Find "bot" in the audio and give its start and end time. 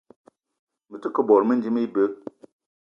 1.29-1.43